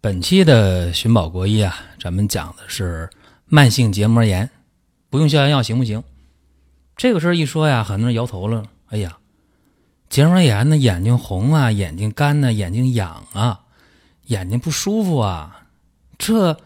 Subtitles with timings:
[0.00, 3.10] 本期的寻宝国医啊，咱们讲的是
[3.46, 4.48] 慢性结膜炎，
[5.10, 6.04] 不用消炎药行不行？
[6.96, 8.62] 这个事儿一说呀，很多人摇头了。
[8.90, 9.18] 哎呀，
[10.08, 13.62] 结膜炎呢，眼睛红啊，眼睛干呢，眼睛痒啊，
[14.26, 15.66] 眼睛不舒服啊，
[16.16, 16.56] 这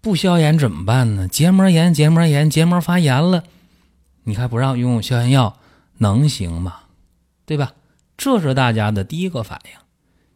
[0.00, 1.26] 不消炎怎么办呢？
[1.26, 3.42] 结膜炎，结膜炎，结膜发炎了，
[4.22, 5.58] 你还不让用消炎药，
[5.96, 6.76] 能行吗？
[7.44, 7.72] 对吧？
[8.16, 9.87] 这是大家的第一个反应。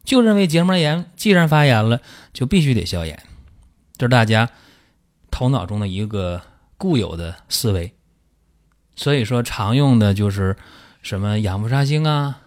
[0.03, 2.01] 就认为结膜炎既然发炎了，
[2.33, 3.17] 就必须得消炎，
[3.97, 4.49] 这是大家
[5.31, 6.41] 头脑中的一个
[6.77, 7.93] 固有的思维。
[8.95, 10.55] 所以说，常用的就是
[11.01, 12.41] 什么氧氟沙星啊，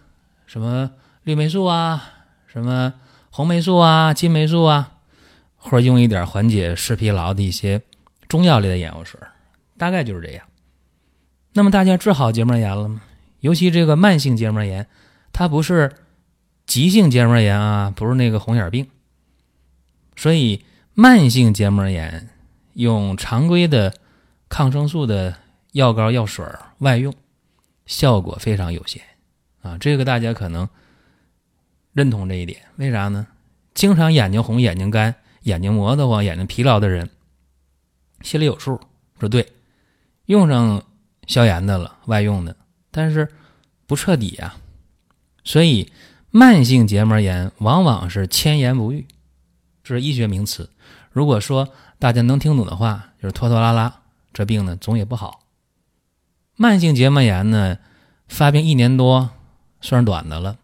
[0.45, 0.91] 什么
[1.23, 2.03] 氯霉素啊，
[2.45, 2.93] 什么
[3.31, 4.91] 红霉素啊、金霉素啊，
[5.55, 7.81] 或者用一点缓解视疲劳的一些
[8.27, 9.19] 中药类的眼药水，
[9.77, 10.45] 大概就是这样。
[11.53, 13.01] 那么大家治好结膜炎了吗？
[13.39, 14.87] 尤其这个慢性结膜炎，
[15.33, 15.91] 它不是。
[16.67, 18.89] 急性结膜炎啊，不是那个红眼病，
[20.17, 22.29] 所以慢性结膜炎
[22.73, 23.93] 用常规的
[24.49, 25.37] 抗生素的
[25.71, 26.45] 药膏、药水
[26.79, 27.13] 外用，
[27.85, 29.01] 效果非常有限
[29.61, 29.77] 啊。
[29.77, 30.67] 这个大家可能
[31.93, 33.25] 认同这一点，为啥呢？
[33.73, 37.09] 经常眼睛红、眼睛干、眼睛磨得慌、眼睛疲劳的人，
[38.21, 38.77] 心里有数，
[39.21, 39.53] 说对，
[40.25, 40.83] 用上
[41.27, 42.57] 消炎的了，外用的，
[42.91, 43.29] 但是
[43.85, 44.57] 不彻底啊，
[45.45, 45.89] 所以。
[46.37, 49.07] 慢性结膜炎往往是千言不愈，
[49.83, 50.69] 这是医学名词。
[51.09, 53.91] 如果说大家能听懂的话，就是拖拖拉拉，
[54.33, 55.39] 这病呢总也不好。
[56.55, 57.79] 慢性结膜炎呢，
[58.27, 59.31] 发病一年多
[59.81, 60.57] 算是短的了，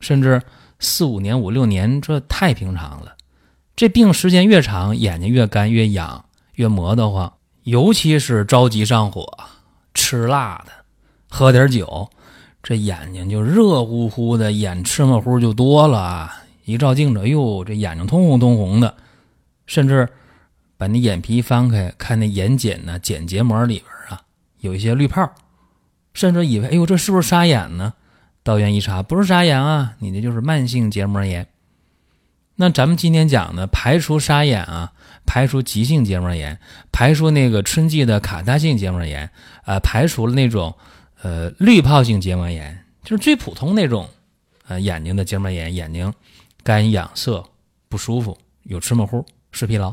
[0.00, 0.42] 甚至
[0.80, 3.14] 四五年、五六年，这太平常了。
[3.76, 6.24] 这病时间越长，眼睛越干、越痒、
[6.54, 9.32] 越磨得慌，尤其是着急上火、
[9.94, 10.72] 吃辣的、
[11.30, 12.10] 喝点酒。
[12.64, 16.40] 这眼睛就热乎乎的，眼赤么乎就多了啊。
[16.64, 18.94] 一照镜子，哎呦，这眼睛通红通红的，
[19.66, 20.08] 甚至
[20.78, 24.22] 把那眼皮翻开，看那眼睑呢，睑结膜里边啊，
[24.60, 25.30] 有一些绿泡，
[26.14, 27.92] 甚至以为，哎呦，这是不是沙眼呢？
[28.42, 31.46] 到医院一查，不是沙眼啊，你那就是慢性结膜炎。
[32.56, 34.90] 那咱们今天讲的，排除沙眼啊，
[35.26, 36.58] 排除急性结膜炎，
[36.90, 39.28] 排除那个春季的卡他性结膜炎，
[39.66, 40.74] 呃，排除了那种。
[41.24, 44.06] 呃，滤泡性结膜炎就是最普通那种，
[44.68, 46.12] 呃，眼睛的结膜炎，眼睛
[46.62, 47.42] 干痒涩
[47.88, 49.90] 不舒服，有吃模糊、视疲劳。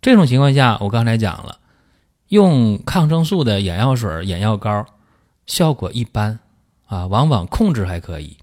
[0.00, 1.58] 这种情况下，我刚才讲了，
[2.28, 4.86] 用抗生素的眼药水、眼药膏
[5.44, 6.38] 效果一般
[6.86, 8.38] 啊，往往控制还可以。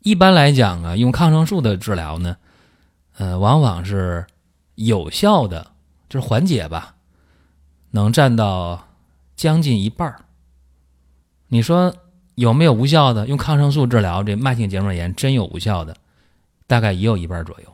[0.00, 2.38] 一般来讲啊，用抗生素的治疗呢，
[3.18, 4.26] 呃，往往是
[4.76, 5.72] 有效的，
[6.08, 6.94] 就是缓解吧，
[7.90, 8.88] 能占到
[9.36, 10.24] 将近一半儿。
[11.48, 11.94] 你说
[12.34, 13.26] 有没有无效的？
[13.26, 15.96] 用抗生素治疗这慢性结膜炎，真有无效的，
[16.66, 17.72] 大概也有一半左右。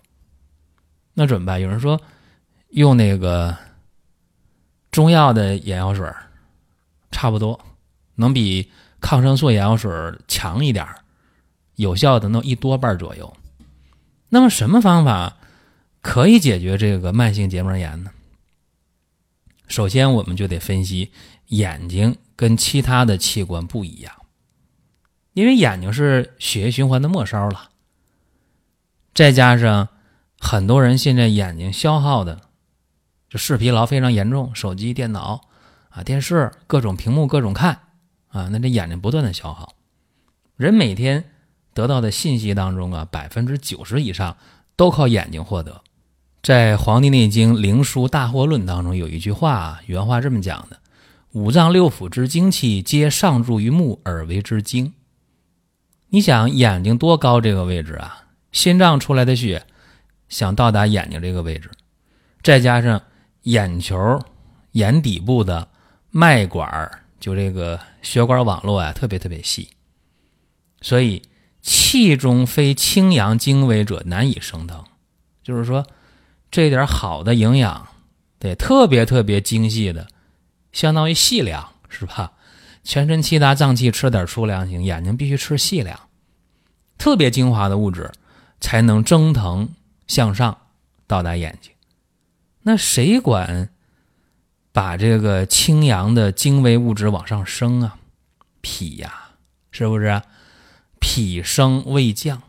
[1.13, 1.61] 那怎么办？
[1.61, 2.01] 有人说
[2.71, 3.57] 用那个
[4.91, 6.09] 中药的眼药水，
[7.11, 7.61] 差不多
[8.15, 8.71] 能比
[9.01, 9.91] 抗生素眼药水
[10.27, 10.87] 强一点
[11.75, 13.37] 有效的能一多半左右。
[14.29, 15.37] 那么什么方法
[16.01, 18.11] 可以解决这个慢性结膜炎呢？
[19.67, 21.11] 首先，我们就得分析
[21.47, 22.17] 眼睛。
[22.37, 24.13] 跟其他的器官不一样，
[25.33, 27.71] 因为眼睛是血液循环的末梢了，
[29.15, 29.89] 再加上
[30.39, 32.41] 很多人现在眼睛消耗的
[33.29, 35.49] 就视疲劳非常严重，手机、电脑
[35.91, 37.81] 啊、电视各种屏幕各种看
[38.29, 39.75] 啊，那这眼睛不断的消耗，
[40.57, 41.31] 人每天
[41.73, 44.37] 得到的信息当中啊，百分之九十以上
[44.75, 45.83] 都靠眼睛获得。
[46.43, 50.81] 在《黄帝内经·灵枢·大惑论》当中有一句话，原话这么讲的。
[51.35, 54.93] 五脏六腑之精气，皆上注于目而为之精。
[56.11, 58.27] 你想眼睛多高这个位置啊？
[58.53, 59.67] 心脏出来的血
[60.29, 61.69] 想到达眼睛这个位置，
[62.45, 63.03] 再加上
[63.43, 63.97] 眼球、
[64.73, 65.69] 眼底部的
[66.13, 69.71] 脉管儿，就这个血管网络啊，特别特别细，
[70.83, 71.21] 所以
[71.61, 74.85] 气中非清阳精微者难以升腾。
[75.43, 75.85] 就是说，
[76.53, 77.89] 这点好的营养
[78.39, 80.07] 得特别特别精细的。
[80.75, 82.33] 相当于细粮是吧？
[82.83, 85.99] 全身七大脏器吃点粗粮行，眼睛必须吃细粮，
[86.99, 88.13] 特别精华的物质
[88.61, 89.71] 才能蒸腾
[90.07, 90.59] 向上
[91.07, 91.73] 到达眼睛。
[92.65, 93.71] 那谁管
[94.73, 97.97] 把这个清阳的精微物质往上升啊？
[98.61, 99.31] 脾呀，
[99.71, 100.21] 是不是？
[101.01, 102.43] 脾升胃降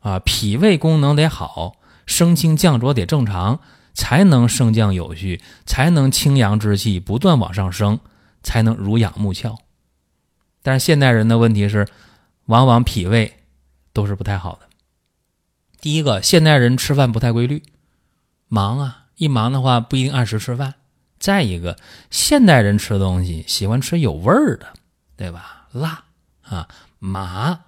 [0.00, 1.76] 啊，脾胃功能得好，
[2.06, 3.60] 升清降浊得正常，
[3.94, 8.00] 才能升降有序，才能清阳之气不断往上升，
[8.42, 9.58] 才能濡养木窍。
[10.62, 11.88] 但是现代人的问题是，
[12.46, 13.38] 往往脾胃
[13.92, 14.68] 都是不太好的。
[15.80, 17.62] 第一个，现代人吃饭不太规律，
[18.48, 20.74] 忙啊，一忙的话不一定按时吃饭。
[21.18, 21.78] 再一个，
[22.10, 24.74] 现代人吃东西喜欢吃有味儿的，
[25.16, 25.68] 对吧？
[25.72, 26.04] 辣
[26.42, 27.60] 啊，麻、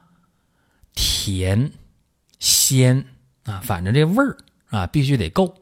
[0.95, 1.73] 甜、
[2.39, 3.07] 鲜
[3.45, 4.37] 啊，反正这味儿
[4.69, 5.55] 啊必须得够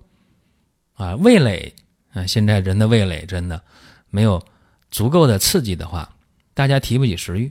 [1.00, 1.17] 啊。
[1.17, 1.75] 味蕾
[2.12, 3.62] 啊，现在人的味蕾真的
[4.11, 4.44] 没有
[4.91, 6.14] 足够的刺激的话。
[6.52, 7.50] 大家提不起食欲，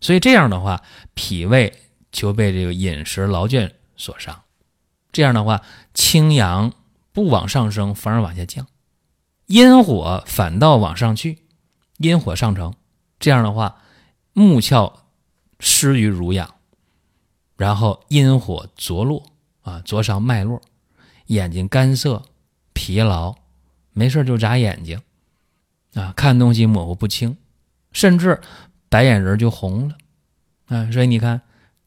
[0.00, 0.82] 所以这样的话，
[1.12, 4.42] 脾胃就被这个饮食劳倦所伤。
[5.12, 5.60] 这样的话，
[5.92, 6.72] 清阳
[7.12, 8.66] 不往上升，反而往下降，
[9.46, 11.40] 阴火反倒往上去，
[11.98, 12.72] 阴火上乘。
[13.18, 13.82] 这样的话，
[14.32, 14.94] 木窍
[15.58, 16.54] 失于濡养，
[17.56, 19.32] 然后阴火着落
[19.62, 20.62] 啊，灼伤脉络，
[21.26, 22.22] 眼睛干涩、
[22.78, 23.34] 疲劳，
[23.92, 25.00] 没事就眨眼睛
[25.94, 27.36] 啊，看东西模糊不清。
[27.90, 28.40] 甚至
[28.88, 29.96] 白眼仁就红了，
[30.66, 31.40] 啊，所以你看，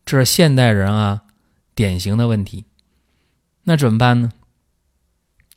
[0.03, 1.21] 这是现代人啊
[1.73, 2.65] 典型的问题。
[3.63, 4.33] 那怎么办呢？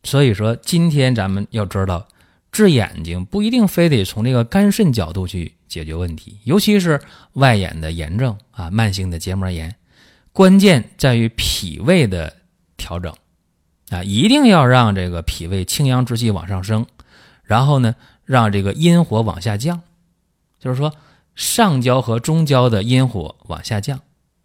[0.05, 2.07] 所以说，今天咱们要知道，
[2.53, 7.01] 治眼睛不一定非得从这个肝肾角度去解决问题，尤其是
[7.33, 9.75] 外眼的炎症啊，慢性的结膜炎，
[10.33, 12.37] 关键在于脾胃的
[12.77, 13.13] 调整
[13.91, 16.87] 啊，一定要让这个脾胃清阳之气往上升，
[17.43, 17.95] 然后呢，
[18.25, 19.83] 让这个阴火往下降。
[20.59, 20.95] 就是说，
[21.35, 24.01] 上焦和中焦的阴火往下降，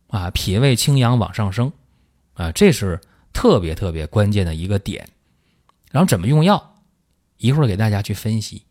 [0.08, 1.72] 啊，脾胃清阳往上升，
[2.34, 3.00] 啊，这是
[3.32, 5.08] 特别特别关键的一个点。
[5.92, 6.76] 然后怎么用药？
[7.38, 8.64] 一会儿给大家去分析。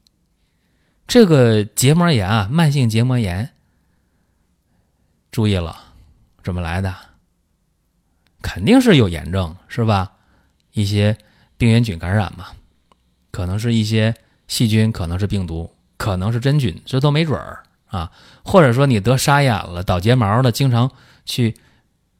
[1.06, 3.50] 这个结膜炎啊，慢性结膜炎，
[5.32, 5.94] 注意了，
[6.44, 6.94] 怎么来的？
[8.42, 10.12] 肯定是有炎症，是吧？
[10.78, 11.18] 一些
[11.56, 12.46] 病原菌感染嘛，
[13.32, 14.14] 可能是一些
[14.46, 15.70] 细菌，可能是病毒。
[15.96, 18.12] 可能是真菌，这都没准儿啊。
[18.44, 20.88] 或者说你得沙眼了、倒睫毛了，经常
[21.24, 21.56] 去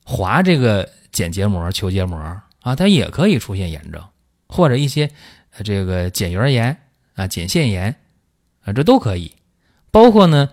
[0.05, 2.19] 划这个睑结膜、球结膜
[2.63, 4.03] 啊，它也可以出现炎症，
[4.49, 5.09] 或者一些
[5.63, 6.77] 这个睑缘炎
[7.15, 7.95] 啊、睑腺炎
[8.65, 9.37] 啊，这都可以。
[9.93, 10.51] 包括呢，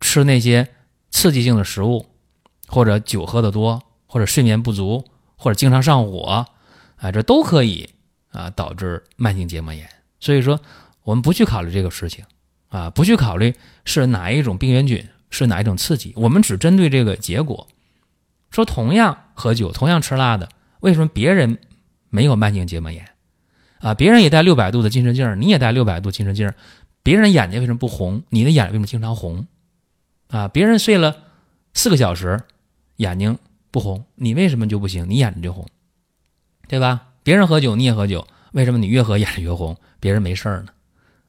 [0.00, 0.68] 吃那些
[1.10, 2.06] 刺激性的食物，
[2.68, 6.46] 或者酒喝的多，或者睡眠不足，或者经常上火
[6.98, 7.88] 啊，这都可以
[8.30, 9.88] 啊导致慢性结膜炎。
[10.20, 10.60] 所以说，
[11.02, 12.24] 我们不去考虑这个事情。
[12.68, 13.54] 啊，不去考虑
[13.86, 17.66] 是哪一种病原菌，是哪一种刺激，我们只针对这个结果。
[18.50, 20.50] 说同样喝酒，同样吃辣的，
[20.80, 21.56] 为什么别人
[22.10, 23.08] 没有慢性结膜炎？
[23.78, 26.52] 啊，别人也戴六百度的近视镜，你也戴六百度近视镜，
[27.02, 28.22] 别人眼睛为什么不红？
[28.28, 29.46] 你的眼睛为什么经常红？
[30.28, 31.16] 啊，别人睡了
[31.72, 32.38] 四个小时，
[32.96, 33.38] 眼睛
[33.70, 35.08] 不红，你为什么就不行？
[35.08, 35.66] 你眼睛就红，
[36.68, 37.08] 对吧？
[37.22, 39.76] 别人喝酒你也喝酒，为什么你越喝眼睛越红？
[39.98, 40.68] 别人没事儿呢？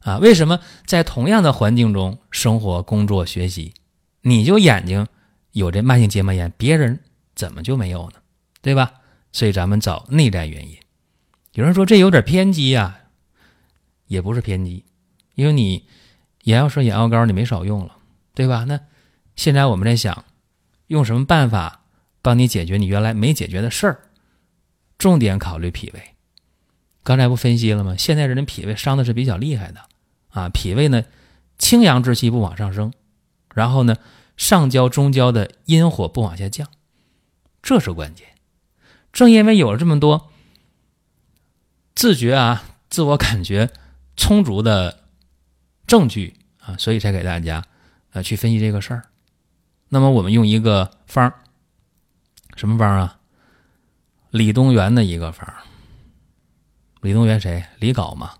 [0.01, 3.73] 啊，为什么在同样的环境中生活、工作、学习，
[4.21, 5.07] 你就眼睛
[5.51, 6.99] 有这慢性结膜炎，别人
[7.35, 8.17] 怎么就没有呢？
[8.61, 8.91] 对吧？
[9.31, 10.77] 所以咱们找内在原因。
[11.53, 12.97] 有人说这有点偏激呀，
[14.07, 14.85] 也不是偏激，
[15.35, 15.85] 因为你
[16.43, 17.97] 眼药水、眼药膏你没少用了，
[18.33, 18.65] 对吧？
[18.65, 18.79] 那
[19.35, 20.25] 现在我们在想，
[20.87, 21.81] 用什么办法
[22.21, 23.99] 帮你解决你原来没解决的事儿？
[24.99, 26.15] 重点考虑脾胃。
[27.03, 27.95] 刚才不分析了吗？
[27.97, 29.81] 现在人的脾胃伤的是比较厉害的。
[30.29, 31.05] 啊，脾胃呢，
[31.57, 32.93] 清阳之气不往上升，
[33.55, 33.97] 然后呢，
[34.37, 36.67] 上焦中焦的阴火不往下降，
[37.63, 38.27] 这是关键。
[39.11, 40.29] 正因为有了这么多
[41.95, 43.71] 自觉啊、自我感觉
[44.15, 45.05] 充足的
[45.87, 47.65] 证据啊，所以才给大家
[48.11, 49.03] 呃去分析这个事儿。
[49.87, 51.41] 那么我们用一个方儿，
[52.55, 53.18] 什么方啊？
[54.31, 55.55] 李东垣的一个方儿。
[57.01, 57.63] 李东垣谁？
[57.79, 58.33] 李杲嘛。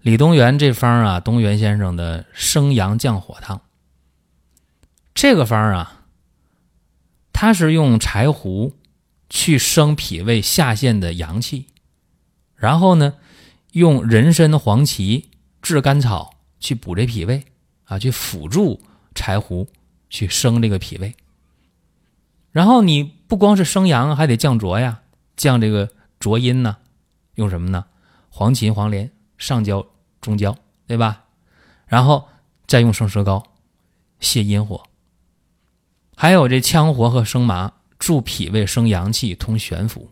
[0.00, 3.60] 李东垣这方啊，东垣先生的生阳降火汤。
[5.14, 6.04] 这个方啊，
[7.32, 8.76] 它是用柴胡
[9.28, 11.66] 去生脾胃下陷的阳气，
[12.54, 13.14] 然后呢，
[13.72, 15.28] 用人参、黄芪、
[15.60, 17.44] 炙甘草去补这脾胃
[17.84, 18.80] 啊，去辅助
[19.14, 19.68] 柴胡
[20.08, 21.16] 去生这个脾胃。
[22.52, 25.02] 然后你不光是生阳，还得降浊呀，
[25.36, 26.78] 降这个浊阴呢。
[27.36, 27.84] 用什么呢？
[28.30, 29.86] 黄芩、黄连、上焦。
[30.20, 30.54] 中焦
[30.88, 31.22] 对吧？
[31.86, 32.26] 然后
[32.66, 33.40] 再用生石膏
[34.20, 34.82] 泻阴火，
[36.16, 40.10] 还有这羌活和生麻助脾胃生阳气，通玄府。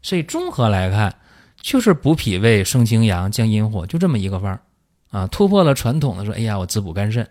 [0.00, 1.14] 所以综合来看，
[1.60, 4.62] 就是补脾胃、生清阳、降阴火，就这么一个方儿
[5.10, 5.26] 啊！
[5.26, 7.30] 突破了传统的说，哎呀，我滋补肝肾，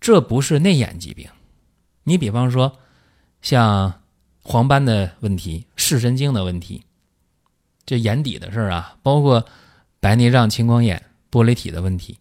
[0.00, 1.30] 这不是内眼疾病。
[2.02, 2.80] 你比方说，
[3.42, 4.02] 像
[4.48, 6.84] 黄斑的问题、视神经的问题，
[7.84, 9.44] 这眼底的事儿啊，包括
[9.98, 12.20] 白内障、青光眼、玻璃体的问题，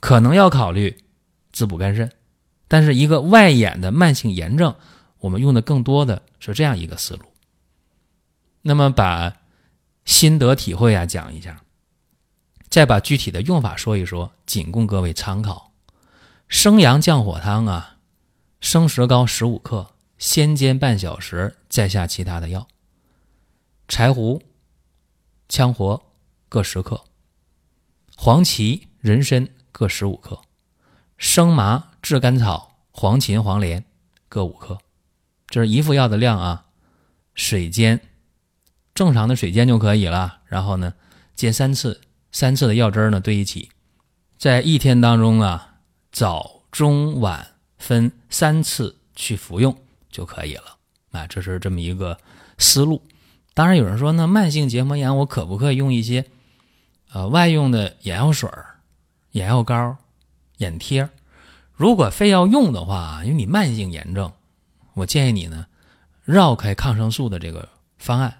[0.00, 1.04] 可能要考虑
[1.52, 2.10] 滋补肝肾。
[2.66, 4.74] 但是一个外眼的慢性炎症，
[5.20, 7.22] 我们用的更多的是这样一个思路。
[8.62, 9.32] 那么把
[10.04, 11.62] 心得体会啊讲一下，
[12.68, 15.70] 再把具体的用法说一说，仅供各位参考。
[16.48, 17.98] 生阳降火汤啊，
[18.60, 22.68] 生石膏十五克，先煎半小时，再下其他的药。
[23.88, 24.40] 柴胡、
[25.48, 26.00] 羌活
[26.48, 27.02] 各十克，
[28.16, 30.40] 黄芪、人参各十五克，
[31.18, 33.84] 生麻、炙甘草、黄芩、黄连
[34.28, 34.78] 各五克。
[35.48, 36.66] 这是一副药的量啊，
[37.34, 38.00] 水煎。
[38.94, 40.94] 正常的水煎就可以了，然后呢，
[41.34, 42.00] 煎三次，
[42.30, 43.70] 三次的药汁呢兑一起，
[44.38, 45.80] 在一天当中啊，
[46.12, 49.76] 早中晚分三次去服用
[50.12, 50.76] 就可以了
[51.10, 52.16] 啊，这是这么一个
[52.58, 53.02] 思路。
[53.54, 56.24] 当然有人说，那慢性结膜炎我可不可以用一些
[57.12, 58.48] 呃外用的眼药水、
[59.32, 59.96] 眼药膏、
[60.58, 61.08] 眼贴？
[61.72, 64.30] 如果非要用的话，因为你慢性炎症，
[64.94, 65.66] 我建议你呢
[66.22, 68.32] 绕开抗生素的这个方案。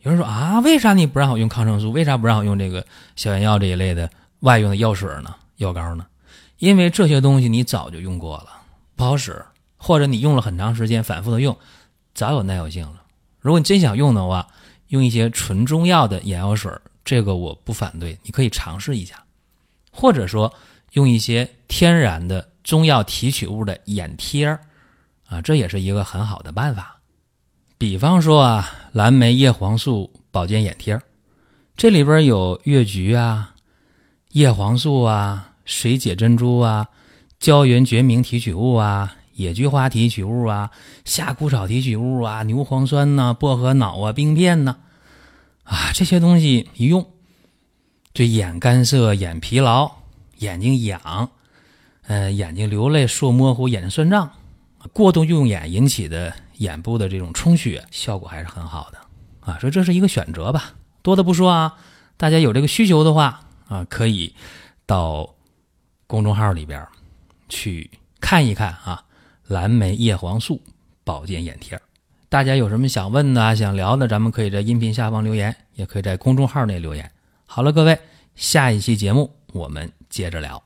[0.00, 1.90] 有人说啊，为啥你不让我用抗生素？
[1.90, 4.08] 为啥不让我用这个消炎药这一类的
[4.40, 6.06] 外用的药水呢、药膏呢？
[6.58, 8.48] 因为这些东西你早就用过了，
[8.96, 9.44] 不好使，
[9.84, 11.54] 或者你用了很长时间，反复的用，
[12.14, 13.02] 早有耐药性了。
[13.38, 14.48] 如果你真想用的话，
[14.88, 16.72] 用一些纯中药的眼药水，
[17.04, 19.22] 这个我不反对，你可以尝试一下，
[19.92, 20.50] 或者说
[20.92, 24.58] 用一些天然的中药提取物的眼贴，
[25.26, 26.98] 啊，这也是一个很好的办法。
[27.76, 30.98] 比方说啊，蓝莓叶黄素保健眼贴，
[31.76, 33.54] 这里边有越橘啊、
[34.30, 36.88] 叶黄素啊、水解珍珠啊、
[37.38, 40.70] 胶原决明提取物啊、野菊花提取物啊、
[41.04, 44.76] 夏枯草提取物啊、牛磺酸呐、薄荷脑啊、冰片呐，
[45.64, 47.06] 啊，这些东西一用，
[48.12, 49.90] 对眼干涩、眼疲劳、
[50.38, 51.30] 眼睛痒、
[52.06, 54.30] 呃眼睛流泪、视模糊、眼睛酸胀、
[54.92, 56.34] 过度用眼引起的。
[56.58, 58.98] 眼部的这种充血效果还是很好的
[59.40, 60.72] 啊，所以这是一个选择吧。
[61.02, 61.74] 多的不说啊，
[62.16, 64.32] 大家有这个需求的话啊，可以
[64.86, 65.34] 到
[66.06, 66.86] 公众号里边
[67.48, 69.03] 去看一看啊。
[69.46, 70.62] 蓝莓叶黄素
[71.04, 71.78] 保健眼贴，
[72.30, 77.10] 大家有什么想问的、想聊的，咱们可以在音频下方留言，也可以在公众号内留言。
[77.44, 77.98] 好了，各位，
[78.34, 80.62] 下一期节目我们接着聊。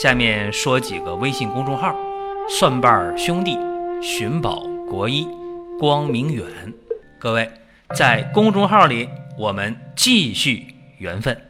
[0.00, 1.92] 下面说几个微信公众号：
[2.48, 3.58] 蒜瓣兄弟、
[4.00, 5.26] 寻宝国医、
[5.80, 6.46] 光明远。
[7.18, 7.50] 各位
[7.96, 11.49] 在公众号里，我们继续缘分。